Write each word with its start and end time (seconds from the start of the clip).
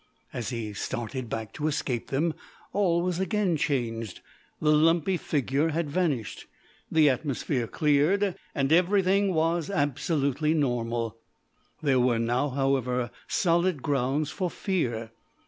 As 0.33 0.49
he 0.49 0.73
started 0.73 1.29
back 1.29 1.53
to 1.53 1.67
escape 1.67 2.07
them, 2.07 2.33
all 2.73 3.03
was 3.03 3.19
again 3.19 3.55
changed. 3.55 4.21
The 4.59 4.71
lumpy 4.71 5.15
figure 5.15 5.69
had 5.69 5.91
vanished, 5.91 6.47
the 6.91 7.07
atmosphere 7.07 7.67
cleared, 7.67 8.33
and 8.55 8.73
everything 8.73 9.31
was 9.31 9.69
absolutely 9.69 10.55
normal. 10.55 11.19
There 11.83 11.99
were 11.99 12.17
now, 12.17 12.49
however, 12.49 13.11
solid 13.27 13.83
grounds 13.83 14.31
for 14.31 14.49
fear. 14.49 15.11